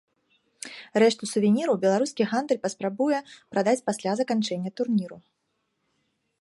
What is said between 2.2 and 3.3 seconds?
гандаль паспрабуе